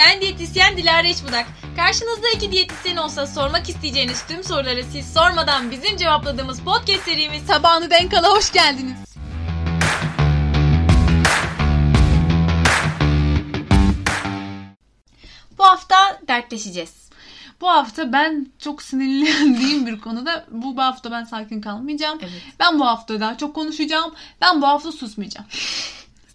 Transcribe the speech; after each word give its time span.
Ben 0.00 0.20
diyetisyen 0.20 0.76
Dilara 0.76 1.06
İçbudak. 1.06 1.46
Karşınızda 1.76 2.28
iki 2.36 2.52
diyetisyen 2.52 2.96
olsa 2.96 3.26
sormak 3.26 3.68
isteyeceğiniz 3.68 4.26
tüm 4.26 4.44
soruları 4.44 4.84
siz 4.84 5.12
sormadan 5.12 5.70
bizim 5.70 5.96
cevapladığımız 5.96 6.60
podcast 6.60 7.02
serimiz 7.02 7.46
Tabağını 7.46 7.90
denk 7.90 8.14
ala 8.14 8.28
hoş 8.28 8.52
geldiniz. 8.52 8.96
Bu 15.58 15.64
hafta 15.64 16.20
dertleşeceğiz. 16.28 17.10
Bu 17.60 17.68
hafta 17.68 18.12
ben 18.12 18.46
çok 18.58 18.82
sinirlendiğim 18.82 19.86
bir 19.86 20.00
konuda 20.00 20.46
bu, 20.50 20.76
bu 20.76 20.82
hafta 20.82 21.10
ben 21.10 21.24
sakin 21.24 21.60
kalmayacağım. 21.60 22.18
Evet. 22.22 22.42
Ben 22.60 22.78
bu 22.78 22.86
hafta 22.86 23.20
daha 23.20 23.38
çok 23.38 23.54
konuşacağım. 23.54 24.14
Ben 24.40 24.62
bu 24.62 24.66
hafta 24.66 24.92
susmayacağım. 24.92 25.46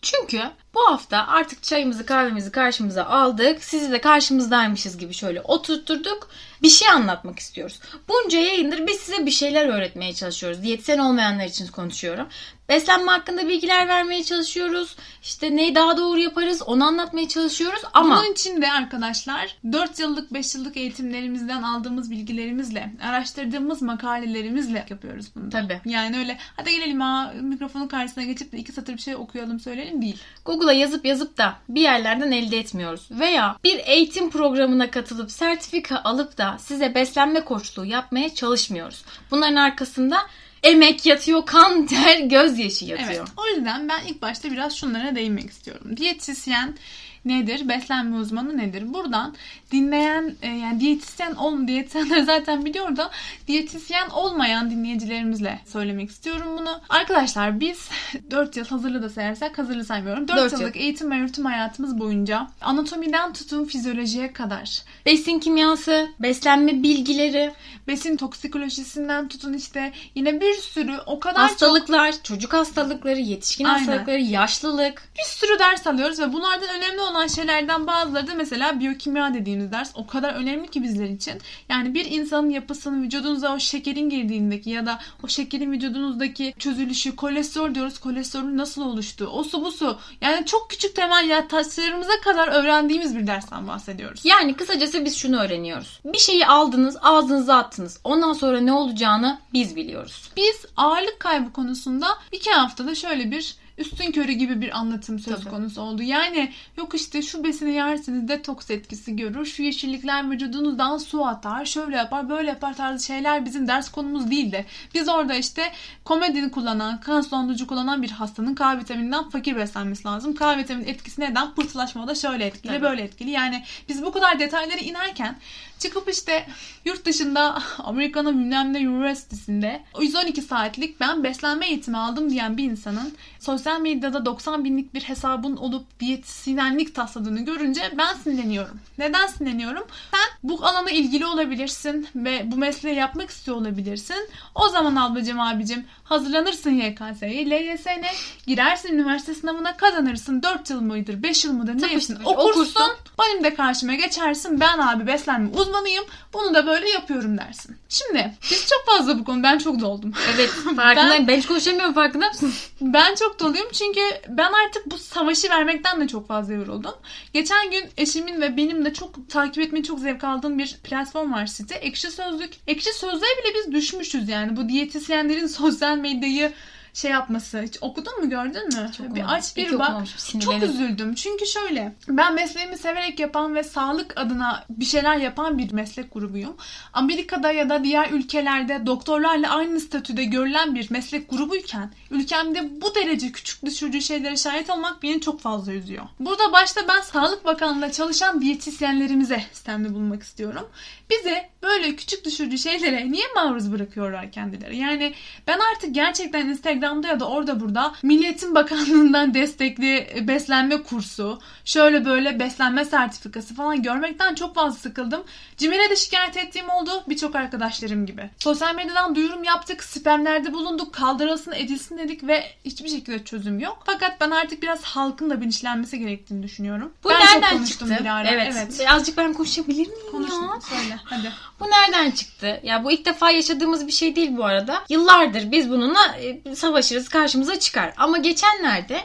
Çünkü 0.06 0.42
bu 0.74 0.80
hafta 0.88 1.28
artık 1.28 1.64
çayımızı 1.64 2.06
kahvemizi 2.06 2.52
karşımıza 2.52 3.06
aldık. 3.06 3.64
Sizi 3.64 3.92
de 3.92 4.02
karşımızdaymışız 4.02 4.98
gibi 4.98 5.14
şöyle 5.14 5.42
oturtturduk. 5.42 6.30
Bir 6.64 6.70
şey 6.70 6.90
anlatmak 6.90 7.40
istiyoruz. 7.40 7.80
Bunca 8.08 8.40
yayındır 8.40 8.88
biz 8.88 8.98
size 8.98 9.26
bir 9.26 9.32
şeyler 9.32 9.68
öğretmeye 9.68 10.14
çalışıyoruz. 10.14 10.64
Diyetisyen 10.64 10.98
olmayanlar 10.98 11.46
için 11.46 11.68
konuşuyorum. 11.68 12.28
Beslenme 12.70 13.12
hakkında 13.12 13.48
bilgiler 13.48 13.88
vermeye 13.88 14.24
çalışıyoruz. 14.24 14.96
İşte 15.24 15.56
neyi 15.56 15.76
daha 15.76 15.98
doğru 15.98 16.20
yaparız 16.20 16.62
onu 16.62 16.86
anlatmaya 16.86 17.28
çalışıyoruz. 17.28 17.82
Ama 17.94 18.18
Bunun 18.18 18.32
için 18.32 18.62
de 18.62 18.72
arkadaşlar 18.72 19.58
4 19.72 20.00
yıllık 20.00 20.34
5 20.34 20.56
yıllık 20.56 20.78
eğitimlerimizden 20.78 21.64
aldığımız 21.64 22.12
bilgilerimizle, 22.12 22.94
araştırdığımız 23.04 23.82
makalelerimizle 23.82 24.86
yapıyoruz 24.90 25.26
bunu. 25.36 25.50
Tabii. 25.50 25.82
Yani 25.86 26.18
öyle 26.18 26.38
hadi 26.56 26.72
gelelim 26.72 27.02
ha 27.02 27.34
mikrofonun 27.42 27.88
karşısına 27.88 28.24
geçip 28.24 28.52
de 28.52 28.58
iki 28.58 28.72
satır 28.72 28.94
bir 28.94 29.02
şey 29.02 29.16
okuyalım 29.16 29.60
söyleyelim 29.60 30.02
değil. 30.02 30.18
Google'a 30.46 30.74
yazıp 30.74 31.06
yazıp 31.06 31.38
da 31.38 31.56
bir 31.70 31.82
yerlerden 31.82 32.32
elde 32.32 32.60
etmiyoruz. 32.60 33.08
Veya 33.12 33.58
bir 33.64 33.80
eğitim 33.86 34.30
programına 34.30 34.92
katılıp 34.92 35.32
sertifika 35.32 36.02
alıp 36.04 36.38
da 36.38 36.58
size 36.60 36.96
beslenme 36.96 37.42
koçluğu 37.42 37.86
yapmaya 37.86 38.34
çalışmıyoruz. 38.34 39.06
Bunların 39.32 39.56
arkasında 39.56 40.18
emek 40.66 41.06
yatıyor, 41.06 41.46
kan, 41.46 41.86
ter, 41.88 42.20
gözyaşı 42.20 42.86
yatıyor. 42.86 43.10
Evet. 43.10 43.28
O 43.38 43.48
yüzden 43.48 43.90
ben 43.90 44.06
ilk 44.08 44.22
başta 44.22 44.52
biraz 44.52 44.78
şunlara 44.78 45.16
değinmek 45.16 45.50
istiyorum. 45.50 45.98
Diyetisyen 45.98 46.78
nedir? 47.26 47.70
Beslenme 47.70 48.18
uzmanı 48.18 48.58
nedir? 48.58 48.94
Buradan 48.94 49.36
dinleyen 49.72 50.36
e, 50.42 50.48
yani 50.48 50.80
diyetisyen 50.80 51.36
ol 51.36 51.68
diyetisyenler 51.68 52.22
zaten 52.24 52.66
biliyor 52.66 52.96
da 52.96 53.12
diyetisyen 53.48 54.10
olmayan 54.10 54.72
dinleyicilerimizle 54.72 55.60
söylemek 55.66 56.10
istiyorum 56.10 56.48
bunu. 56.58 56.82
Arkadaşlar 56.90 57.60
biz 57.60 57.90
4 58.32 58.58
yıl 58.58 58.66
hazırlı 58.66 59.04
da 59.04 59.10
sayarsak 59.10 59.58
hazırlı 59.58 59.86
saymıyorum. 59.86 60.28
4, 60.28 60.38
Dört 60.38 60.52
yıl. 60.54 60.60
yıllık 60.60 60.76
eğitim 60.78 61.12
ve 61.12 61.22
öğretim 61.22 61.46
hayatımız 61.46 62.00
boyunca 62.00 62.48
anatomiden 62.62 63.34
tutun 63.34 63.66
fizyolojiye 63.66 64.34
kadar 64.34 64.82
Besin 65.06 65.40
kimyası, 65.40 66.08
beslenme 66.20 66.84
bilgileri, 66.84 67.54
besin 67.88 68.18
toksikolojisinden 68.18 69.28
tutun 69.28 69.54
işte 69.54 69.94
yine 70.16 70.42
bir 70.42 70.54
sürü 70.54 70.98
o 71.06 71.20
kadar 71.20 71.34
çok 71.36 71.52
hastalıklar, 71.52 72.16
çocuk 72.24 72.54
hastalıkları, 72.54 73.20
yetişkin 73.20 73.66
Aynen. 73.66 73.78
hastalıkları, 73.78 74.22
yaşlılık. 74.22 75.10
bir 75.18 75.24
sürü 75.24 75.60
ders 75.60 75.88
alıyoruz 75.88 76.20
ve 76.20 76.34
bunlardan 76.34 76.70
önemli 76.78 77.02
olan 77.02 77.15
şeylerden 77.28 77.88
bazıları 77.88 78.28
da 78.28 78.34
mesela 78.34 78.80
biyokimya 78.80 79.34
dediğimiz 79.34 79.72
ders 79.72 79.92
o 79.96 80.08
kadar 80.08 80.34
önemli 80.34 80.68
ki 80.68 80.84
bizler 80.84 81.10
için. 81.10 81.42
Yani 81.70 81.94
bir 81.94 82.06
insanın 82.06 82.50
yapısının 82.50 83.04
vücudunuza 83.04 83.56
o 83.56 83.60
şekerin 83.60 84.10
girdiğindeki 84.10 84.70
ya 84.70 84.86
da 84.86 85.00
o 85.24 85.28
şekerin 85.28 85.72
vücudunuzdaki 85.72 86.54
çözülüşü, 86.60 87.16
kolesterol 87.16 87.76
diyoruz. 87.76 88.00
Kolesterolün 88.00 88.58
nasıl 88.58 88.82
oluştuğu, 88.82 89.28
o 89.28 89.44
su 89.44 89.66
bu 89.66 89.72
su. 89.72 90.00
Yani 90.22 90.46
çok 90.46 90.70
küçük 90.70 90.96
temel 90.96 91.30
ya 91.30 91.48
taşlarımıza 91.48 92.22
kadar 92.24 92.48
öğrendiğimiz 92.48 93.16
bir 93.16 93.28
dersten 93.28 93.68
bahsediyoruz. 93.68 94.26
Yani 94.26 94.54
kısacası 94.54 95.06
biz 95.06 95.18
şunu 95.18 95.42
öğreniyoruz. 95.42 96.00
Bir 96.06 96.18
şeyi 96.18 96.48
aldınız, 96.48 96.98
ağzınıza 97.02 97.56
attınız. 97.56 98.00
Ondan 98.04 98.34
sonra 98.34 98.60
ne 98.60 98.74
olacağını 98.74 99.40
biz 99.54 99.76
biliyoruz. 99.76 100.32
Biz 100.38 100.66
ağırlık 100.78 101.20
kaybı 101.20 101.54
konusunda 101.54 102.08
iki 102.32 102.52
haftada 102.52 102.96
şöyle 102.96 103.32
bir 103.32 103.56
üstün 103.78 104.12
körü 104.12 104.32
gibi 104.32 104.62
bir 104.62 104.78
anlatım 104.78 105.20
söz 105.20 105.40
Tabii. 105.40 105.50
konusu 105.50 105.82
oldu. 105.82 106.02
Yani 106.04 106.52
yok 106.78 106.96
işte 106.96 107.22
şu 107.22 107.44
besini 107.44 107.74
yerseniz 107.74 108.28
detoks 108.28 108.72
etkisi 108.72 109.16
görür. 109.16 109.46
Şu 109.46 109.64
yeşillikler 109.64 110.32
vücudunuzdan 110.32 110.98
su 110.98 111.26
atar. 111.26 111.66
Şöyle 111.66 111.98
yapar 111.98 112.30
böyle 112.30 112.50
yapar 112.50 112.78
tarzı 112.78 113.06
şeyler 113.06 113.46
bizim 113.46 113.68
ders 113.68 113.92
konumuz 113.92 114.32
değil 114.32 114.52
de. 114.52 114.66
Biz 114.94 115.10
orada 115.10 115.36
işte 115.36 115.72
komedini 116.04 116.52
kullanan, 116.52 117.00
kan 117.00 117.26
dondurucu 117.32 117.68
kullanan 117.68 118.04
bir 118.04 118.12
hastanın 118.12 118.56
K 118.56 118.78
vitamininden 118.78 119.30
fakir 119.30 119.56
beslenmesi 119.56 120.08
lazım. 120.08 120.36
K 120.36 120.58
vitaminin 120.58 120.88
etkisi 120.88 121.22
neden? 121.22 121.54
Pıhtılaşma 121.54 122.08
da 122.08 122.16
şöyle 122.16 122.46
etkili 122.46 122.72
Tabii. 122.72 122.82
böyle 122.82 123.02
etkili. 123.02 123.30
Yani 123.32 123.64
biz 123.90 124.04
bu 124.04 124.12
kadar 124.12 124.40
detaylara 124.40 124.82
inerken 124.82 125.38
çıkıp 125.80 126.10
işte 126.10 126.48
yurt 126.86 127.06
dışında 127.06 127.62
Amerika'nın 127.78 128.40
bilmem 128.40 128.74
ne 128.74 128.80
üniversitesinde 128.80 129.84
112 130.02 130.42
saatlik 130.42 131.00
ben 131.00 131.24
beslenme 131.24 131.68
eğitimi 131.68 131.98
aldım 131.98 132.30
diyen 132.30 132.58
bir 132.58 132.64
insanın 132.64 133.14
sosyal 133.40 133.82
medyada 133.82 134.26
90 134.26 134.66
binlik 134.66 134.94
bir 134.94 135.02
hesabın 135.02 135.58
olup 135.58 136.00
diyetisyenlik 136.00 136.96
tasladığını 136.96 137.46
görünce 137.46 137.82
ben 137.98 138.14
sinirleniyorum. 138.14 138.80
Neden 138.98 139.28
sinirleniyorum? 139.28 139.84
Sen 140.12 140.50
bu 140.50 140.66
alana 140.66 140.92
ilgili 140.92 141.26
olabilirsin 141.26 142.08
ve 142.16 142.52
bu 142.52 142.56
mesleği 142.58 142.96
yapmak 142.96 143.30
istiyor 143.30 143.58
olabilirsin. 143.58 144.30
O 144.56 144.70
zaman 144.70 144.96
ablacığım 144.96 145.40
abicim 145.40 145.86
hazırlanırsın 146.04 146.72
YKS'ye, 146.72 147.50
LYS'ne 147.50 148.12
girersin 148.48 148.94
üniversite 148.94 149.34
sınavına 149.36 149.78
kazanırsın. 149.78 150.44
4 150.44 150.70
yıl 150.70 150.82
mıdır, 150.82 151.24
5 151.24 151.46
yıl 151.46 151.54
mıdır 151.54 151.82
neysin 151.82 152.16
okursun. 152.16 152.50
okursun. 152.50 152.92
Benim 153.20 153.44
de 153.44 153.56
karşıma 153.56 153.94
geçersin. 153.94 154.60
Ben 154.60 154.78
abi 154.78 155.08
beslenme 155.08 155.50
uzmanıyım. 155.50 156.06
Bunu 156.34 156.54
da 156.54 156.68
böyle 156.68 156.90
yapıyorum 156.90 157.38
dersin. 157.38 157.78
Şimdi 157.90 158.34
biz 158.52 158.68
çok 158.68 158.86
fazla 158.86 159.20
bu 159.20 159.24
konu. 159.24 159.44
Ben 159.44 159.58
çok 159.58 159.80
doldum. 159.82 160.14
Evet 160.36 160.50
farkındayım. 160.76 161.28
Ben, 161.28 161.38
hiç 161.38 161.46
konuşamıyorum 161.46 161.94
farkında 161.94 162.28
mısın? 162.28 162.54
Ben 162.82 163.16
çok 163.16 163.40
doluyum 163.40 163.68
çünkü 163.74 164.02
ben 164.28 164.52
artık 164.66 164.92
bu 164.92 164.98
savaşı 164.98 165.50
vermekten 165.50 166.02
de 166.02 166.08
çok 166.08 166.28
fazla 166.28 166.54
yoruldum. 166.54 166.96
Geçen 167.34 167.72
gün 167.72 167.86
eşimin 167.98 168.42
ve 168.42 168.58
benim 168.58 168.86
de 168.86 168.94
çok 168.94 169.30
takip 169.30 169.64
etmeyi 169.64 169.84
çok 169.84 170.00
zevk 170.00 170.24
aldığım 170.24 170.60
bir 170.60 170.78
platform 170.84 171.34
var 171.34 171.46
site. 171.46 171.76
Ekşi 171.76 172.12
Sözlük. 172.12 172.54
Ekşi 172.68 172.94
Sözlüğe 172.94 173.38
bile 173.44 173.54
biz 173.56 173.72
düşmüşüz 173.72 174.30
yani. 174.30 174.58
Bu 174.58 174.70
diyetisyenlerin 174.70 175.48
sosyal 175.56 175.98
medyayı 175.98 176.54
şey 176.96 177.12
yapması. 177.12 177.62
Hiç 177.62 177.78
okudun 177.82 178.20
mu 178.24 178.30
gördün 178.30 178.68
mü? 178.68 178.92
Çok 178.98 179.16
bir 179.16 179.34
aç 179.34 179.58
bir 179.58 179.80
bak. 179.80 180.04
Çok 180.42 180.64
üzüldüm. 180.64 181.16
Çünkü 181.16 181.46
şöyle. 181.46 181.96
Ben 182.08 182.34
mesleğimi 182.34 182.78
severek 182.78 183.20
yapan 183.20 183.56
ve 183.56 183.64
sağlık 183.64 184.14
adına 184.16 184.66
bir 184.70 184.86
şeyler 184.86 185.18
yapan 185.18 185.58
bir 185.58 185.72
meslek 185.72 186.14
grubuyum. 186.14 186.58
Amerika'da 186.94 187.52
ya 187.52 187.70
da 187.70 187.84
diğer 187.84 188.10
ülkelerde 188.10 188.86
doktorlarla 188.86 189.50
aynı 189.50 189.80
statüde 189.80 190.24
görülen 190.24 190.76
bir 190.76 190.92
meslek 190.92 191.30
grubuyken 191.30 191.94
ülkemde 192.12 192.82
bu 192.82 192.96
derece 192.96 193.32
küçük 193.32 193.66
düşürücü 193.66 194.02
şeylere 194.02 194.38
şahit 194.38 194.70
olmak 194.70 195.04
beni 195.04 195.22
çok 195.22 195.42
fazla 195.42 195.74
üzüyor. 195.74 196.06
Burada 196.20 196.54
başta 196.54 196.82
ben 196.88 197.02
Sağlık 197.02 197.46
Bakanlığı'nda 197.46 197.92
çalışan 197.92 198.42
diyetisyenlerimize 198.42 199.44
sistemde 199.54 199.94
bulunmak 199.94 200.24
istiyorum. 200.24 200.70
Bize 201.10 201.50
böyle 201.64 201.96
küçük 201.96 202.26
düşürücü 202.26 202.58
şeylere 202.58 203.12
niye 203.12 203.26
maruz 203.36 203.72
bırakıyorlar 203.72 204.32
kendileri? 204.32 204.78
Yani 204.78 205.14
ben 205.48 205.60
artık 205.74 205.96
gerçekten 205.96 206.50
Instagram'da 206.86 207.08
ya 207.08 207.20
da 207.20 207.28
orada 207.28 207.60
burada 207.60 207.94
Milliyetin 208.04 208.56
Bakanlığı'ndan 208.56 209.34
destekli 209.34 210.24
beslenme 210.28 210.84
kursu, 210.84 211.40
şöyle 211.66 212.06
böyle 212.06 212.40
beslenme 212.40 212.86
sertifikası 212.86 213.56
falan 213.56 213.84
görmekten 213.84 214.36
çok 214.36 214.56
fazla 214.56 214.80
sıkıldım. 214.80 215.24
Cimere 215.58 215.90
de 215.90 215.96
şikayet 215.96 216.38
ettiğim 216.38 216.70
oldu 216.70 217.04
birçok 217.10 217.36
arkadaşlarım 217.36 218.06
gibi. 218.06 218.30
Sosyal 218.40 218.76
medyadan 218.76 219.16
duyurum 219.16 219.44
yaptık, 219.44 219.84
spamlerde 219.84 220.54
bulunduk, 220.54 220.94
kaldırılsın 220.94 221.52
edilsin 221.52 221.98
dedik 221.98 222.28
ve 222.28 222.44
hiçbir 222.66 222.90
şekilde 222.90 223.24
çözüm 223.24 223.60
yok. 223.60 223.84
Fakat 223.86 224.22
ben 224.22 224.32
artık 224.32 224.62
biraz 224.62 224.84
halkın 224.84 225.30
da 225.30 225.42
bilinçlenmesi 225.42 226.00
gerektiğini 226.00 226.44
düşünüyorum. 226.44 226.94
Bu 227.04 227.10
ben 227.10 227.20
çok 227.20 227.34
nereden 227.34 227.58
konuştum 227.58 227.88
çıktı? 227.88 228.04
Dilara. 228.04 228.28
Evet. 228.30 228.54
evet. 228.56 228.80
Birazcık 228.80 229.18
ben 229.18 229.34
konuşabilir 229.34 229.88
miyim 229.88 230.12
Konuş, 230.12 230.30
ya? 230.30 230.62
söyle 230.62 231.00
hadi. 231.04 231.32
Bu 231.60 231.66
nereden 231.66 232.12
çıktı? 232.12 232.60
Ya 232.64 232.84
bu 232.84 232.92
ilk 232.92 233.06
defa 233.06 233.32
yaşadığımız 233.32 233.88
bir 233.88 233.92
şey 233.92 234.16
değil 234.16 234.38
bu 234.38 234.46
arada. 234.46 234.84
Yıllardır 234.90 235.52
biz 235.52 235.70
bununla 235.70 236.16
e, 236.18 236.56
savaşırız, 236.76 237.10
karşımıza 237.10 237.60
çıkar. 237.60 237.94
Ama 237.98 238.18
geçenlerde 238.18 239.02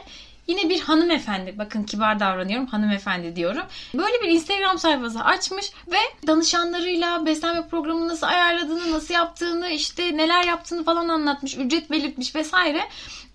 Yine 0.47 0.69
bir 0.69 0.81
hanımefendi, 0.81 1.57
bakın 1.57 1.83
kibar 1.83 2.19
davranıyorum, 2.19 2.67
hanımefendi 2.67 3.35
diyorum. 3.35 3.63
Böyle 3.93 4.21
bir 4.21 4.27
Instagram 4.27 4.77
sayfası 4.77 5.19
açmış 5.19 5.71
ve 5.91 6.27
danışanlarıyla 6.27 7.25
beslenme 7.25 7.67
programını 7.67 8.07
nasıl 8.07 8.27
ayarladığını, 8.27 8.91
nasıl 8.91 9.13
yaptığını, 9.13 9.69
işte 9.69 10.17
neler 10.17 10.43
yaptığını 10.43 10.83
falan 10.83 11.07
anlatmış, 11.07 11.57
ücret 11.57 11.91
belirtmiş 11.91 12.35
vesaire. 12.35 12.81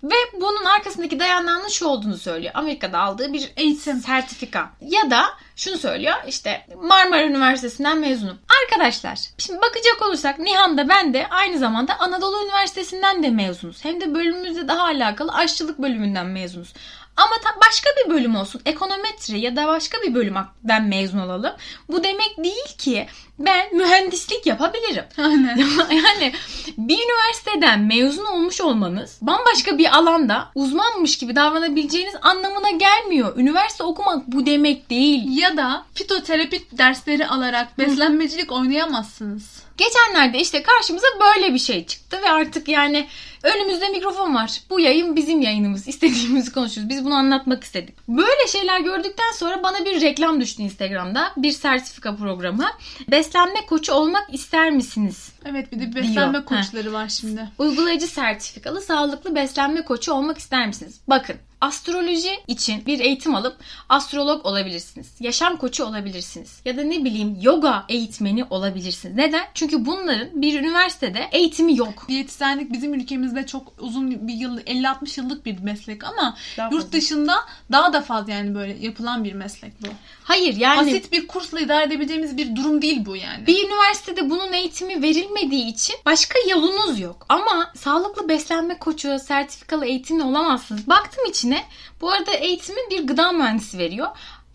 Ve 0.03 0.15
bunun 0.41 0.65
arkasındaki 0.65 1.19
dayanağının 1.19 1.67
şu 1.67 1.85
olduğunu 1.85 2.17
söylüyor. 2.17 2.51
Amerika'da 2.55 2.99
aldığı 2.99 3.33
bir 3.33 3.51
eğitim 3.57 3.99
sertifika. 3.99 4.69
Ya 4.81 5.11
da 5.11 5.25
şunu 5.55 5.77
söylüyor 5.77 6.15
işte 6.27 6.65
Marmara 6.75 7.23
Üniversitesi'nden 7.23 7.97
mezunum. 7.97 8.37
Arkadaşlar 8.77 9.19
şimdi 9.37 9.61
bakacak 9.61 10.01
olursak 10.01 10.39
Nihan 10.39 10.77
da 10.77 10.89
ben 10.89 11.13
de 11.13 11.27
aynı 11.29 11.57
zamanda 11.57 11.99
Anadolu 11.99 12.43
Üniversitesi'nden 12.43 13.23
de 13.23 13.29
mezunuz. 13.29 13.85
Hem 13.85 14.01
de 14.01 14.15
bölümümüzle 14.15 14.67
daha 14.67 14.83
alakalı 14.83 15.31
aşçılık 15.31 15.81
bölümünden 15.81 16.25
mezunuz. 16.25 16.73
Ama 17.17 17.35
başka 17.67 17.89
bir 17.89 18.09
bölüm 18.13 18.35
olsun. 18.35 18.61
Ekonometri 18.65 19.39
ya 19.39 19.55
da 19.55 19.67
başka 19.67 19.97
bir 20.01 20.13
bölümden 20.13 20.83
mezun 20.87 21.19
olalım. 21.19 21.53
Bu 21.89 22.03
demek 22.03 22.37
değil 22.37 22.77
ki 22.77 23.07
ben 23.39 23.75
mühendislik 23.75 24.45
yapabilirim. 24.45 25.05
Aynen. 25.17 25.57
yani 25.91 26.33
bir 26.77 26.97
üniversiteden 26.97 27.79
mezun 27.79 28.25
olmuş 28.25 28.61
olmanız 28.61 29.17
bambaşka 29.21 29.77
bir 29.77 29.97
alanda 29.97 30.49
uzmanmış 30.55 31.17
gibi 31.17 31.35
davranabileceğiniz 31.35 32.15
anlamına 32.21 32.71
gelmiyor. 32.71 33.37
Üniversite 33.37 33.83
okumak 33.83 34.27
bu 34.27 34.45
demek 34.45 34.89
değil. 34.89 35.37
ya 35.37 35.57
da 35.57 35.85
fitoterapi 35.93 36.77
dersleri 36.77 37.27
alarak 37.27 37.77
beslenmecilik 37.79 38.51
oynayamazsınız. 38.51 39.66
Geçenlerde 39.77 40.39
işte 40.39 40.63
karşımıza 40.63 41.07
böyle 41.21 41.53
bir 41.53 41.59
şey 41.59 41.85
çıktı 41.85 42.19
ve 42.23 42.29
artık 42.29 42.67
yani 42.67 43.07
önümüzde 43.43 43.89
mikrofon 43.89 44.35
var. 44.35 44.61
Bu 44.69 44.79
yayın 44.79 45.15
bizim 45.15 45.41
yayınımız. 45.41 45.87
İstediğimizi 45.87 46.53
konuşuyoruz. 46.53 46.89
Biz 46.89 47.05
bunu 47.05 47.13
anlatmak 47.13 47.63
istedik. 47.63 48.07
Böyle 48.07 48.47
şeyler 48.47 48.79
gördükten 48.79 49.31
sonra 49.31 49.63
bana 49.63 49.85
bir 49.85 50.01
reklam 50.01 50.41
düştü 50.41 50.63
Instagram'da. 50.63 51.33
Bir 51.37 51.51
sertifika 51.51 52.15
programı. 52.15 52.65
Beslenme 53.11 53.65
koçu 53.65 53.93
olmak 53.93 54.33
ister 54.33 54.71
misiniz? 54.71 55.31
Evet 55.45 55.71
bir 55.71 55.79
de 55.79 55.95
beslenme 55.95 56.33
Diyor. 56.33 56.45
koçları 56.45 56.93
var 56.93 57.09
şimdi. 57.09 57.49
Uygulayıcı 57.57 58.07
sertifikalı 58.07 58.81
sağlıklı 58.81 59.35
beslenme 59.35 59.81
koçu 59.81 60.13
olmak 60.13 60.37
ister 60.37 60.67
misiniz? 60.67 61.01
Bakın 61.07 61.35
astroloji 61.61 62.29
için 62.47 62.85
bir 62.85 62.99
eğitim 62.99 63.35
alıp 63.35 63.57
astrolog 63.89 64.45
olabilirsiniz. 64.45 65.07
Yaşam 65.19 65.57
koçu 65.57 65.85
olabilirsiniz. 65.85 66.59
Ya 66.65 66.77
da 66.77 66.83
ne 66.83 67.05
bileyim 67.05 67.37
yoga 67.41 67.85
eğitmeni 67.89 68.43
olabilirsiniz. 68.49 69.15
Neden? 69.15 69.45
Çünkü 69.53 69.85
bunların 69.85 70.41
bir 70.41 70.59
üniversitede 70.59 71.29
eğitimi 71.31 71.77
yok. 71.77 72.05
Diyetisyenlik 72.07 72.71
bizim 72.73 72.93
ülkemizde 72.93 73.45
çok 73.45 73.73
uzun 73.79 74.27
bir 74.27 74.33
yıl 74.33 74.57
50-60 74.59 75.19
yıllık 75.19 75.45
bir 75.45 75.59
meslek 75.59 76.03
ama 76.03 76.37
Daha 76.57 76.69
yurt 76.71 76.81
fazla. 76.83 76.91
dışında 76.97 77.35
daha 77.71 77.93
da 77.93 78.01
fazla 78.01 78.31
yani 78.33 78.55
böyle 78.55 78.77
yapılan 78.81 79.23
bir 79.23 79.33
meslek 79.33 79.81
bu. 79.81 79.87
Hayır 80.23 80.55
yani 80.57 80.87
Basit 80.91 81.11
bir 81.11 81.27
kursla 81.27 81.59
idare 81.59 81.83
edebileceğimiz 81.83 82.37
bir 82.37 82.55
durum 82.55 82.81
değil 82.81 83.05
bu 83.05 83.15
yani. 83.15 83.47
bir 83.47 83.65
üniversitede 83.67 84.29
bunun 84.29 84.53
eğitimi 84.53 85.01
verilmediği 85.01 85.67
için 85.67 85.95
başka 86.05 86.39
yolunuz 86.49 86.99
yok. 86.99 87.25
Ama 87.29 87.71
sağlıklı 87.75 88.29
beslenme 88.29 88.77
koçu, 88.79 89.19
sertifikalı 89.19 89.85
eğitimli 89.85 90.23
olamazsınız. 90.23 90.87
Baktım 90.87 91.23
içine. 91.47 91.65
Bu 92.01 92.11
arada 92.11 92.31
eğitimi 92.31 92.79
bir 92.91 93.07
gıda 93.07 93.31
mühendisi 93.31 93.77
veriyor. 93.77 94.07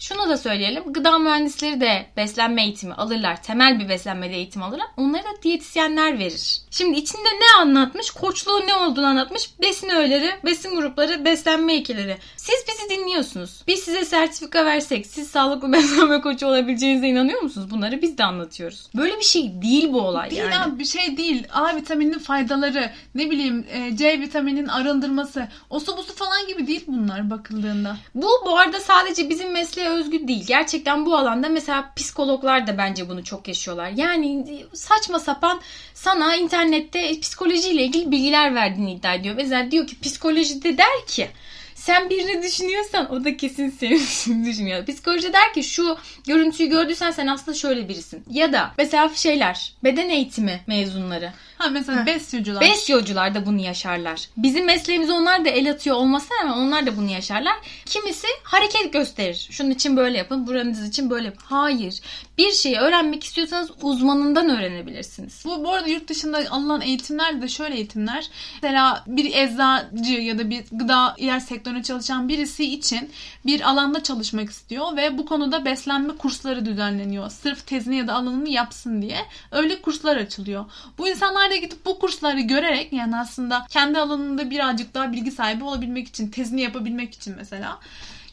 Şunu 0.02 0.28
da 0.28 0.36
söyleyelim. 0.36 0.84
Gıda 0.86 1.18
mühendisleri 1.18 1.80
de 1.80 2.06
beslenme 2.16 2.62
eğitimi 2.62 2.94
alırlar. 2.94 3.42
Temel 3.42 3.80
bir 3.80 3.88
beslenmede 3.88 4.34
eğitim 4.34 4.62
alırlar. 4.62 4.86
Onlara 4.96 5.22
da 5.22 5.42
diyetisyenler 5.42 6.18
verir. 6.18 6.60
Şimdi 6.70 6.98
içinde 6.98 7.28
ne 7.28 7.60
anlatmış? 7.60 8.10
Koçluğun 8.10 8.66
ne 8.66 8.74
olduğunu 8.74 9.06
anlatmış. 9.06 9.50
Besin 9.60 9.88
öğeleri, 9.88 10.30
besin 10.44 10.76
grupları, 10.76 11.24
beslenme 11.24 11.74
ilkeleri. 11.74 12.16
Siz 12.36 12.54
bizi 12.68 12.98
dinliyorsunuz. 12.98 13.62
Biz 13.66 13.80
size 13.80 14.04
sertifika 14.04 14.64
versek 14.64 15.06
siz 15.06 15.30
sağlıklı 15.30 15.72
beslenme 15.72 16.20
koçu 16.20 16.46
olabileceğinize 16.46 17.06
inanıyor 17.06 17.42
musunuz? 17.42 17.70
Bunları 17.70 18.02
biz 18.02 18.18
de 18.18 18.24
anlatıyoruz. 18.24 18.88
Böyle 18.96 19.16
bir 19.16 19.24
şey 19.24 19.62
değil 19.62 19.92
bu 19.92 20.00
olay 20.00 20.30
Değil 20.30 20.42
yani. 20.42 20.58
abi 20.58 20.78
bir 20.78 20.84
şey 20.84 21.16
değil. 21.16 21.46
A 21.52 21.76
vitamininin 21.76 22.18
faydaları, 22.18 22.90
ne 23.14 23.30
bileyim 23.30 23.66
e, 23.72 23.96
C 23.96 24.20
vitaminin 24.20 24.68
arındırması, 24.68 25.48
o 25.70 25.80
su 25.80 25.96
bu 25.96 26.02
su 26.02 26.14
falan 26.14 26.46
gibi 26.48 26.66
değil 26.66 26.84
bunlar 26.86 27.30
bakıldığında. 27.30 27.96
Bu 28.14 28.28
bu 28.46 28.58
arada 28.58 28.80
sadece 28.80 29.28
bizim 29.28 29.52
mesleğe 29.52 29.91
özgü 29.92 30.28
değil. 30.28 30.46
Gerçekten 30.46 31.06
bu 31.06 31.16
alanda 31.16 31.48
mesela 31.48 31.92
psikologlar 31.96 32.66
da 32.66 32.78
bence 32.78 33.08
bunu 33.08 33.24
çok 33.24 33.48
yaşıyorlar. 33.48 33.90
Yani 33.96 34.46
saçma 34.74 35.18
sapan 35.18 35.60
sana 35.94 36.36
internette 36.36 37.20
psikolojiyle 37.20 37.82
ilgili 37.82 38.10
bilgiler 38.10 38.54
verdiğini 38.54 38.92
iddia 38.92 39.14
ediyor. 39.14 39.34
Mesela 39.34 39.70
diyor 39.70 39.86
ki 39.86 40.00
psikolojide 40.00 40.78
der 40.78 41.06
ki 41.06 41.28
sen 41.74 42.10
birini 42.10 42.42
düşünüyorsan 42.42 43.12
o 43.12 43.24
da 43.24 43.36
kesin 43.36 43.70
seni 43.70 44.44
düşünüyor. 44.46 44.86
Psikoloji 44.86 45.32
der 45.32 45.54
ki 45.54 45.64
şu 45.64 45.98
görüntüyü 46.26 46.68
gördüysen 46.68 47.10
sen 47.10 47.26
aslında 47.26 47.56
şöyle 47.56 47.88
birisin. 47.88 48.24
Ya 48.30 48.52
da 48.52 48.72
mesela 48.78 49.10
şeyler 49.14 49.72
beden 49.84 50.08
eğitimi 50.08 50.60
mezunları. 50.66 51.32
Ha 51.62 51.68
mesela 51.68 52.06
besyocular. 52.06 52.60
Besyocular 52.60 53.34
da 53.34 53.46
bunu 53.46 53.60
yaşarlar. 53.60 54.28
Bizim 54.36 54.64
mesleğimize 54.64 55.12
onlar 55.12 55.44
da 55.44 55.48
el 55.48 55.70
atıyor 55.70 55.96
olmasına 55.96 56.38
rağmen 56.38 56.52
onlar 56.52 56.86
da 56.86 56.96
bunu 56.96 57.10
yaşarlar. 57.10 57.54
Kimisi 57.86 58.26
hareket 58.42 58.92
gösterir. 58.92 59.48
Şunun 59.50 59.70
için 59.70 59.96
böyle 59.96 60.18
yapın, 60.18 60.46
buranız 60.46 60.88
için 60.88 61.10
böyle 61.10 61.24
yapın. 61.24 61.42
Hayır. 61.44 62.00
Bir 62.38 62.52
şeyi 62.52 62.76
öğrenmek 62.76 63.24
istiyorsanız 63.24 63.70
uzmanından 63.82 64.48
öğrenebilirsiniz. 64.48 65.42
Bu, 65.44 65.64
bu 65.64 65.70
arada 65.70 65.88
yurt 65.88 66.08
dışında 66.08 66.38
alınan 66.50 66.80
eğitimler 66.80 67.42
de 67.42 67.48
şöyle 67.48 67.74
eğitimler. 67.74 68.28
Mesela 68.62 69.04
bir 69.06 69.24
eczacı 69.24 70.12
ya 70.12 70.38
da 70.38 70.50
bir 70.50 70.64
gıda 70.72 71.16
yer 71.18 71.40
sektöründe 71.40 71.82
çalışan 71.82 72.28
birisi 72.28 72.64
için 72.74 73.10
bir 73.46 73.70
alanda 73.70 74.02
çalışmak 74.02 74.50
istiyor 74.50 74.96
ve 74.96 75.18
bu 75.18 75.26
konuda 75.26 75.64
beslenme 75.64 76.16
kursları 76.16 76.66
düzenleniyor. 76.66 77.30
Sırf 77.30 77.66
tezini 77.66 77.96
ya 77.96 78.08
da 78.08 78.14
alanını 78.14 78.48
yapsın 78.48 79.02
diye 79.02 79.18
öyle 79.50 79.82
kurslar 79.82 80.16
açılıyor. 80.16 80.64
Bu 80.98 81.08
insanlar 81.08 81.51
da 81.52 81.56
gidip 81.56 81.86
bu 81.86 81.98
kursları 81.98 82.40
görerek 82.40 82.92
yani 82.92 83.16
aslında 83.16 83.66
kendi 83.70 83.98
alanında 83.98 84.50
birazcık 84.50 84.94
daha 84.94 85.12
bilgi 85.12 85.30
sahibi 85.30 85.64
olabilmek 85.64 86.08
için, 86.08 86.28
tezini 86.28 86.60
yapabilmek 86.60 87.14
için 87.14 87.34
mesela 87.36 87.78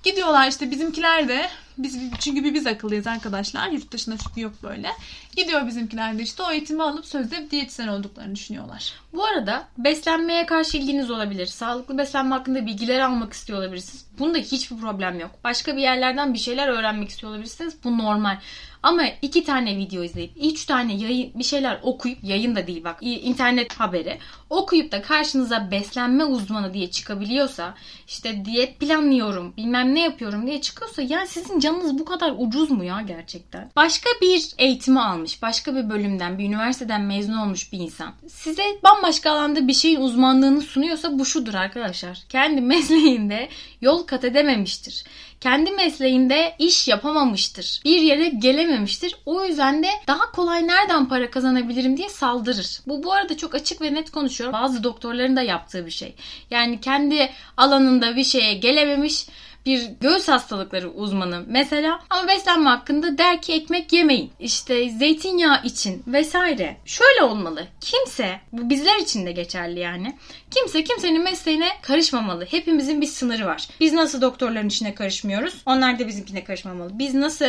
Gidiyorlar 0.03 0.47
işte 0.47 0.71
bizimkiler 0.71 1.27
de 1.27 1.49
biz 1.77 1.97
çünkü 2.19 2.43
bir 2.43 2.53
biz 2.53 2.67
akıllıyız 2.67 3.07
arkadaşlar. 3.07 3.67
Yurt 3.67 3.91
dışında 3.91 4.15
çünkü 4.17 4.41
yok 4.41 4.53
böyle. 4.63 4.89
Gidiyor 5.35 5.67
bizimkiler 5.67 6.17
de 6.17 6.23
işte 6.23 6.43
o 6.43 6.51
eğitimi 6.51 6.83
alıp 6.83 7.05
sözde 7.05 7.51
diyetisyen 7.51 7.87
olduklarını 7.87 8.35
düşünüyorlar. 8.35 8.93
Bu 9.13 9.25
arada 9.25 9.67
beslenmeye 9.77 10.45
karşı 10.45 10.77
ilginiz 10.77 11.11
olabilir. 11.11 11.45
Sağlıklı 11.45 11.97
beslenme 11.97 12.35
hakkında 12.35 12.65
bilgiler 12.65 12.99
almak 12.99 13.33
istiyor 13.33 13.59
olabilirsiniz. 13.59 14.05
Bunda 14.19 14.37
hiçbir 14.37 14.77
problem 14.77 15.19
yok. 15.19 15.31
Başka 15.43 15.75
bir 15.75 15.81
yerlerden 15.81 16.33
bir 16.33 16.39
şeyler 16.39 16.67
öğrenmek 16.67 17.09
istiyor 17.09 17.31
olabilirsiniz. 17.31 17.83
Bu 17.83 17.97
normal. 17.97 18.37
Ama 18.83 19.03
iki 19.21 19.43
tane 19.43 19.77
video 19.77 20.03
izleyip, 20.03 20.31
üç 20.43 20.65
tane 20.65 20.93
yayın, 20.93 21.31
bir 21.35 21.43
şeyler 21.43 21.79
okuyup, 21.83 22.23
yayın 22.23 22.55
da 22.55 22.67
değil 22.67 22.83
bak, 22.83 22.97
internet 23.01 23.73
haberi 23.73 24.17
okuyup 24.49 24.91
da 24.91 25.01
karşınıza 25.01 25.71
beslenme 25.71 26.25
uzmanı 26.25 26.73
diye 26.73 26.91
çıkabiliyorsa, 26.91 27.75
işte 28.07 28.45
diyet 28.45 28.79
planlıyorum, 28.79 29.53
bilmem 29.57 29.95
ne 29.95 30.01
yapıyorum 30.01 30.47
diye 30.47 30.61
çıkıyorsa, 30.61 31.01
yani 31.01 31.27
sizin 31.27 31.59
canınız 31.59 31.99
bu 31.99 32.05
kadar 32.05 32.33
ucuz 32.37 32.71
mu 32.71 32.83
ya 32.83 33.01
gerçekten? 33.01 33.71
Başka 33.75 34.09
bir 34.21 34.53
eğitimi 34.57 35.01
almış, 35.01 35.41
başka 35.41 35.75
bir 35.75 35.89
bölümden, 35.89 36.39
bir 36.39 36.45
üniversiteden 36.45 37.01
mezun 37.01 37.33
olmuş 37.33 37.73
bir 37.73 37.79
insan. 37.79 38.13
Size 38.27 38.63
bambaşka 38.83 39.31
alanda 39.31 39.67
bir 39.67 39.73
şeyin 39.73 40.01
uzmanlığını 40.01 40.61
sunuyorsa 40.61 41.19
bu 41.19 41.25
şudur 41.25 41.53
arkadaşlar. 41.53 42.23
Kendi 42.29 42.61
mesleğinde 42.61 43.49
yol 43.81 44.03
kat 44.03 44.23
edememiştir 44.23 45.03
kendi 45.41 45.71
mesleğinde 45.71 46.55
iş 46.59 46.87
yapamamıştır. 46.87 47.81
Bir 47.85 47.99
yere 47.99 48.27
gelememiştir. 48.27 49.15
O 49.25 49.45
yüzden 49.45 49.83
de 49.83 49.87
daha 50.07 50.31
kolay 50.31 50.67
nereden 50.67 51.09
para 51.09 51.29
kazanabilirim 51.29 51.97
diye 51.97 52.09
saldırır. 52.09 52.79
Bu 52.87 53.03
bu 53.03 53.13
arada 53.13 53.37
çok 53.37 53.55
açık 53.55 53.81
ve 53.81 53.93
net 53.93 54.11
konuşuyorum. 54.11 54.53
Bazı 54.53 54.83
doktorların 54.83 55.35
da 55.35 55.41
yaptığı 55.41 55.85
bir 55.85 55.91
şey. 55.91 56.15
Yani 56.51 56.81
kendi 56.81 57.29
alanında 57.57 58.15
bir 58.15 58.23
şeye 58.23 58.53
gelememiş 58.53 59.25
bir 59.65 59.89
göğüs 60.01 60.27
hastalıkları 60.27 60.89
uzmanı 60.89 61.43
mesela 61.47 61.99
ama 62.09 62.27
beslenme 62.27 62.69
hakkında 62.69 63.17
der 63.17 63.41
ki 63.41 63.53
ekmek 63.53 63.93
yemeyin. 63.93 64.31
İşte 64.39 64.89
zeytinyağı 64.89 65.63
için 65.63 66.03
vesaire. 66.07 66.77
Şöyle 66.85 67.23
olmalı. 67.23 67.67
Kimse 67.81 68.39
bu 68.51 68.69
bizler 68.69 68.97
için 68.99 69.25
de 69.25 69.31
geçerli 69.31 69.79
yani. 69.79 70.17
Kimse 70.51 70.83
kimsenin 70.83 71.23
mesleğine 71.23 71.69
karışmamalı. 71.81 72.45
Hepimizin 72.45 73.01
bir 73.01 73.07
sınırı 73.07 73.45
var. 73.45 73.67
Biz 73.79 73.93
nasıl 73.93 74.21
doktorların 74.21 74.67
işine 74.67 74.95
karışmıyoruz? 74.95 75.53
Onlar 75.65 75.99
da 75.99 76.07
bizimkine 76.07 76.43
karışmamalı. 76.43 76.99
Biz 76.99 77.13
nasıl 77.13 77.45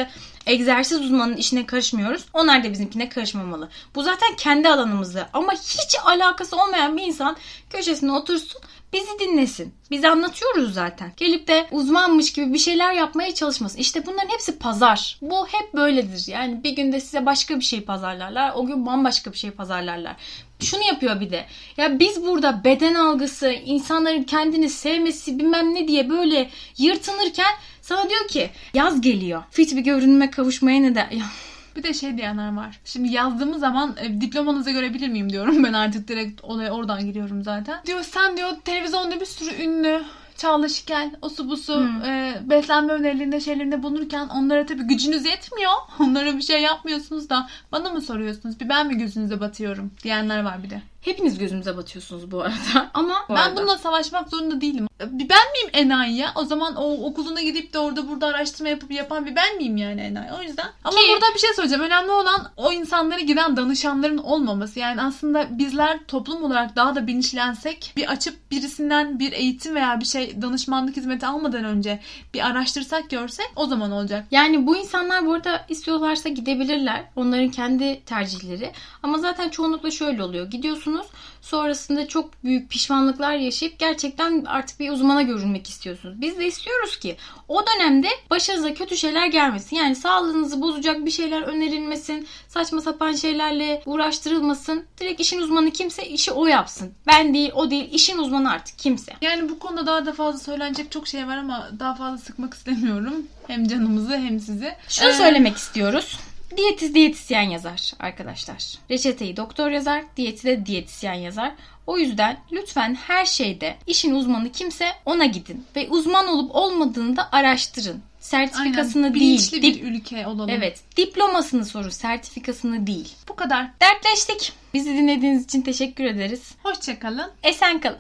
egzersiz 0.47 1.01
uzmanının 1.01 1.37
işine 1.37 1.67
karışmıyoruz? 1.67 2.25
Onlar 2.35 2.65
da 2.65 2.73
bizimkine 2.73 3.09
karışmamalı. 3.09 3.69
Bu 3.95 4.03
zaten 4.03 4.37
kendi 4.37 4.69
alanımızda. 4.69 5.29
Ama 5.33 5.53
hiç 5.53 5.97
alakası 6.05 6.57
olmayan 6.57 6.97
bir 6.97 7.03
insan 7.03 7.37
köşesine 7.71 8.13
otursun 8.13 8.61
bizi 8.93 9.19
dinlesin. 9.21 9.75
Biz 9.91 10.05
anlatıyoruz 10.05 10.75
zaten. 10.75 11.13
Gelip 11.17 11.49
de 11.49 11.67
uzmanmış 11.71 12.33
gibi 12.33 12.53
bir 12.53 12.59
şeyler 12.59 12.93
yapmaya 12.93 13.35
çalışmasın. 13.35 13.79
İşte 13.79 14.07
bunların 14.07 14.29
hepsi 14.29 14.59
pazar. 14.59 15.19
Bu 15.23 15.47
hep 15.47 15.75
böyledir. 15.75 16.25
Yani 16.27 16.65
bir 16.65 16.71
günde 16.71 17.01
size 17.01 17.27
başka 17.27 17.57
bir 17.57 17.65
şey 17.65 17.81
pazarlarlar. 17.81 18.53
O 18.55 18.67
gün 18.67 18.87
bambaşka 18.87 19.33
bir 19.33 19.39
şey 19.39 19.51
pazarlarlar. 19.51 20.17
Şunu 20.61 20.83
yapıyor 20.85 21.21
bir 21.21 21.31
de. 21.31 21.47
Ya 21.77 21.99
biz 21.99 22.23
burada 22.23 22.65
beden 22.65 22.95
algısı, 22.95 23.53
insanların 23.53 24.23
kendini 24.23 24.71
sevmesi 24.71 25.39
bilmem 25.39 25.75
ne 25.75 25.89
diye 25.89 26.11
böyle 26.11 26.51
yırtınırken 26.79 27.55
sana 27.83 28.11
diyor 28.11 28.29
ki 28.29 28.51
yaz 28.75 29.01
geliyor. 29.01 29.43
Fit 29.51 29.77
bir 29.77 29.81
görünüme 29.81 30.31
kavuşmaya 30.31 30.81
ne 30.81 30.95
de... 30.95 31.09
Bir 31.77 31.83
de 31.83 31.95
şey 31.95 32.17
diyenler 32.19 32.57
var. 32.57 32.81
Şimdi 32.85 33.09
yazdığımız 33.09 33.61
zaman 33.61 33.97
e, 34.01 34.21
diplomanızı 34.21 34.71
görebilir 34.71 35.09
miyim 35.09 35.31
diyorum. 35.33 35.65
Ben 35.65 35.73
artık 35.73 36.09
direkt 36.09 36.45
olaya 36.45 36.71
oradan 36.73 37.07
giriyorum 37.07 37.43
zaten. 37.43 37.81
Diyor 37.87 38.03
sen 38.03 38.37
diyor 38.37 38.51
televizyonda 38.65 39.21
bir 39.21 39.27
sürü 39.27 39.63
ünlü 39.63 40.03
Çağla 40.37 40.69
Şikel, 40.69 41.11
o 41.23 41.29
su 41.29 41.49
bu 41.51 41.57
su, 41.57 41.77
Hmm. 41.81 42.05
e, 42.05 42.43
beslenme 42.45 42.93
önerilerinde 42.93 43.41
şeylerinde 43.41 43.83
bulunurken 43.83 44.29
onlara 44.29 44.67
tabii 44.67 44.83
gücünüz 44.83 45.25
yetmiyor. 45.27 45.73
Onlara 45.99 46.37
bir 46.37 46.43
şey 46.43 46.63
yapmıyorsunuz 46.63 47.31
da 47.31 47.49
bana 47.73 47.91
mı 47.91 48.01
soruyorsunuz? 48.01 48.61
Bir 48.61 48.69
ben 48.69 48.87
mi 48.87 48.99
gözünüze 48.99 49.41
batıyorum 49.41 49.91
diyenler 50.03 50.43
var 50.43 50.63
bir 50.63 50.71
de. 50.71 50.83
Hepiniz 51.01 51.39
gözümüze 51.39 51.77
batıyorsunuz 51.77 52.31
bu 52.31 52.41
arada. 52.43 52.91
Ama 52.95 53.15
bu 53.29 53.35
ben 53.35 53.37
arada- 53.41 53.57
bununla 53.57 53.79
savaşmak 53.79 54.29
zorunda 54.29 54.61
değilim. 54.61 54.87
Ben 55.01 55.53
miyim 55.53 55.71
enayi 55.73 56.17
ya? 56.17 56.33
O 56.35 56.45
zaman 56.45 56.77
o 56.77 56.93
okuluna 56.93 57.41
gidip 57.43 57.73
de 57.73 57.79
orada 57.79 58.09
burada 58.09 58.27
araştırma 58.27 58.69
yapıp 58.69 58.91
yapan 58.91 59.27
bir 59.27 59.37
ben 59.37 59.57
miyim 59.57 59.77
yani 59.77 60.01
enayi? 60.01 60.31
O 60.39 60.43
yüzden. 60.43 60.67
Ama 60.85 60.97
Ki- 60.97 61.07
burada 61.13 61.35
bir 61.35 61.39
şey 61.39 61.51
söyleyeceğim. 61.55 61.85
Önemli 61.85 62.11
olan 62.11 62.51
o 62.57 62.73
insanlara 62.73 63.21
giden 63.21 63.57
danışanların 63.57 64.19
olmaması. 64.19 64.79
Yani 64.79 65.03
aslında 65.03 65.59
bizler 65.59 65.99
toplum 66.09 66.43
olarak 66.45 66.77
daha 66.77 66.95
da 66.95 67.07
bilinçlensek 67.07 67.93
bir 67.97 68.11
açıp 68.13 68.51
birisinden 68.51 69.19
bir 69.19 69.33
eğitim 69.33 69.75
veya 69.75 70.01
bir 70.01 70.05
şey 70.05 70.43
danışmanlık 70.43 70.97
hizmeti 70.97 71.27
almadan 71.27 71.65
önce 71.65 72.01
bir 72.35 72.47
araştırsak 72.47 73.11
görsek 73.11 73.47
o 73.57 73.67
zaman 73.67 73.93
olacak. 73.93 74.27
Yani 74.31 74.67
bu 74.67 74.77
insanlar 74.77 75.27
bu 75.27 75.33
arada 75.33 75.67
istiyorlarsa 75.69 76.29
gidebilirler. 76.29 77.05
Onların 77.17 77.49
kendi 77.49 78.05
tercihleri. 78.05 78.73
Ama 79.03 79.19
zaten 79.19 79.49
çoğunlukla 79.49 79.91
şöyle 79.91 80.23
oluyor. 80.23 80.51
Gidiyorsunuz 80.91 81.21
sonrasında 81.43 82.09
çok 82.09 82.45
büyük 82.45 82.71
pişmanlıklar 82.71 83.35
yaşayıp 83.35 83.79
gerçekten 83.79 84.45
artık 84.45 84.81
bir 84.81 84.91
uzmana 84.91 85.23
görünmek 85.23 85.69
istiyorsunuz. 85.69 86.21
Biz 86.21 86.39
de 86.39 86.47
istiyoruz 86.47 86.99
ki 86.99 87.17
o 87.49 87.63
dönemde 87.67 88.09
başınıza 88.31 88.75
kötü 88.75 88.97
şeyler 88.97 89.27
gelmesin. 89.27 89.77
Yani 89.77 89.97
sağlığınızı 89.97 90.61
bozacak 90.61 91.07
bir 91.07 91.11
şeyler 91.11 91.43
önerilmesin. 91.43 92.29
Saçma 92.49 92.81
sapan 92.81 93.13
şeylerle 93.13 93.83
uğraştırılmasın. 93.87 94.85
Direkt 95.01 95.21
işin 95.21 95.41
uzmanı 95.41 95.71
kimse 95.71 96.07
işi 96.09 96.33
o 96.33 96.47
yapsın. 96.47 96.93
Ben 97.07 97.35
değil 97.35 97.51
o 97.55 97.71
değil 97.71 97.89
işin 97.93 98.19
uzmanı 98.19 98.51
artık 98.51 98.79
kimse. 98.79 99.13
Yani 99.23 99.49
bu 99.49 99.59
konuda 99.59 99.87
daha 99.87 100.07
da 100.07 100.13
fazla 100.13 100.39
söylenecek 100.39 100.91
çok 100.91 101.09
şey 101.09 101.27
var 101.27 101.37
ama 101.37 101.71
daha 101.79 101.95
fazla 101.95 102.19
sıkmak 102.19 102.55
istemiyorum. 102.55 103.15
Hem 103.47 103.69
canımızı 103.69 104.17
hem 104.17 104.41
sizi. 104.41 104.75
Şunu 104.89 105.09
Ee, 105.09 105.13
söylemek 105.13 105.57
istiyoruz. 105.57 106.19
Diyetiz 106.57 106.95
diyetisyen 106.95 107.43
yazar 107.51 107.93
arkadaşlar. 107.99 108.65
Reçeteyi 108.91 109.37
doktor 109.37 109.71
yazar, 109.71 110.05
diyeti 110.17 110.45
de 110.45 110.67
diyetisyen 110.67 111.15
yazar. 111.15 111.53
O 111.87 111.99
yüzden 111.99 112.37
lütfen 112.53 112.95
her 112.95 113.25
şeyde 113.25 113.77
işin 113.87 114.15
uzmanı 114.15 114.53
kimse 114.53 114.87
ona 115.05 115.25
gidin. 115.27 115.65
Ve 115.77 115.89
uzman 115.89 116.29
olup 116.29 116.55
olmadığını 116.55 117.17
da 117.17 117.33
araştırın. 117.33 118.03
Sertifikasını 118.21 119.07
aynen, 119.07 119.15
değil. 119.21 119.25
bilinçli 119.25 119.63
bir 119.63 119.83
ülke 119.83 120.27
olalım. 120.27 120.51
Evet, 120.51 120.81
diplomasını 120.97 121.65
sorun, 121.65 121.89
sertifikasını 121.89 122.87
değil. 122.87 123.09
Bu 123.29 123.37
kadar. 123.37 123.71
Dertleştik. 123.81 124.53
Bizi 124.75 124.91
dinlediğiniz 124.97 125.45
için 125.45 125.63
teşekkür 125.63 126.05
ederiz. 126.05 126.55
Hoşçakalın. 126.63 127.31
Esen 127.43 127.81
kalın. 127.81 127.99